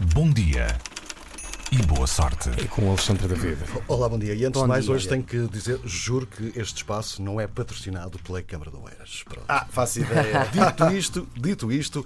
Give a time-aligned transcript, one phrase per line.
[0.00, 0.66] bom dia
[1.72, 2.50] e boa sorte.
[2.60, 3.58] E com o Alexandre David.
[3.86, 4.34] Olá, bom dia.
[4.34, 4.94] E antes Bom de mais, dia.
[4.94, 9.22] hoje tenho que dizer, juro que este espaço não é patrocinado pela Câmara de Oeiras.
[9.24, 9.44] Pronto.
[9.48, 10.48] Ah, faço ideia.
[10.52, 12.04] Dito isto, dito isto,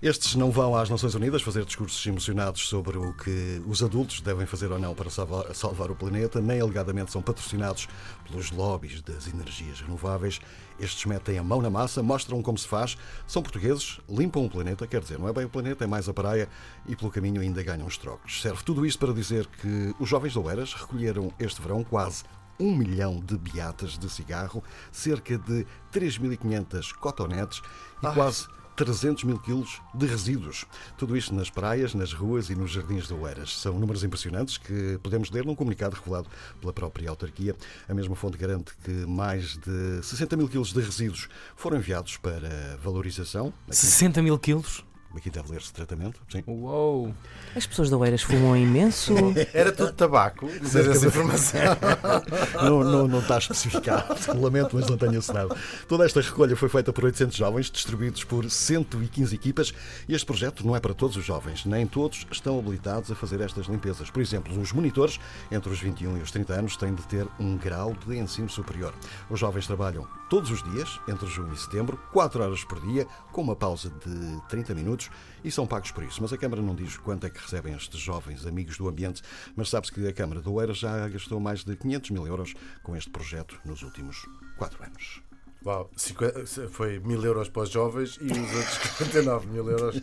[0.00, 4.46] estes não vão às Nações Unidas fazer discursos emocionados sobre o que os adultos devem
[4.46, 7.88] fazer ou não para salvar, salvar o planeta, nem alegadamente são patrocinados
[8.28, 10.40] pelos lobbies das energias renováveis.
[10.78, 14.86] Estes metem a mão na massa, mostram como se faz, são portugueses, limpam o planeta,
[14.86, 16.48] quer dizer, não é bem o planeta, é mais a praia
[16.86, 18.40] e pelo caminho ainda ganham os trocos.
[18.40, 22.22] Serve tudo isto para dizer que os jovens de Oeiras recolheram este verão quase
[22.60, 27.62] um milhão de beatas de cigarro, cerca de 3.500 cotonetes
[28.02, 28.46] e quase
[28.84, 30.64] 300 mil quilos de resíduos.
[30.96, 33.58] Tudo isto nas praias, nas ruas e nos jardins de Oeiras.
[33.58, 36.28] São números impressionantes que podemos ler num comunicado revelado
[36.60, 37.56] pela própria autarquia.
[37.88, 42.78] A mesma fonte garante que mais de 60 mil quilos de resíduos foram enviados para
[42.80, 43.52] valorização.
[43.66, 44.84] Aqui, 60 mil quilos?
[45.16, 46.20] Aqui deve ler-se tratamento.
[46.28, 46.42] Sim.
[46.46, 47.14] Uou!
[47.54, 49.14] As pessoas da Oeiras fumam imenso.
[49.52, 51.60] Era tudo tabaco, dizer essa informação.
[52.62, 54.14] Não, não, não está especificado.
[54.38, 55.56] Lamento, mas não tenho assinado.
[55.86, 59.72] Toda esta recolha foi feita por 800 jovens, distribuídos por 115 equipas.
[60.08, 61.64] E este projeto não é para todos os jovens.
[61.64, 64.10] Nem todos estão habilitados a fazer estas limpezas.
[64.10, 65.18] Por exemplo, os monitores,
[65.50, 68.92] entre os 21 e os 30 anos, têm de ter um grau de ensino superior.
[69.30, 73.40] Os jovens trabalham todos os dias, entre junho e setembro, 4 horas por dia, com
[73.40, 74.97] uma pausa de 30 minutos,
[75.44, 76.20] e são pagos por isso.
[76.20, 79.22] Mas a Câmara não diz quanto é que recebem estes jovens amigos do ambiente,
[79.54, 82.96] mas sabe-se que a Câmara do Oeiras já gastou mais de 500 mil euros com
[82.96, 84.26] este projeto nos últimos
[84.56, 85.22] 4 anos.
[85.64, 90.00] Uau, 50 foi mil euros para os jovens e os outros 49 mil euros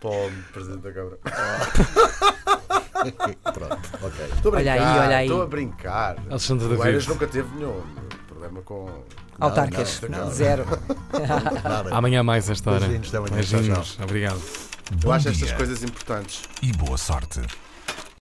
[0.00, 1.18] para o Presidente da Câmara.
[3.54, 4.26] Pronto, ok.
[4.34, 5.26] Estou a Olha aí, brincar, olha aí.
[5.26, 6.16] Estou a brincar.
[6.28, 6.80] Alexandre O.
[6.80, 8.05] Oeiras nunca teve nenhum
[8.48, 8.88] problema com.
[10.08, 10.30] Não.
[10.30, 10.64] Zero.
[11.92, 12.80] Amanhã mais esta hora.
[12.86, 13.34] Beijinhos, até amanhã.
[13.34, 13.98] Beijinhos.
[14.02, 14.42] Obrigado.
[15.02, 16.42] Eu acho estas coisas importantes.
[16.62, 17.40] e boa sorte.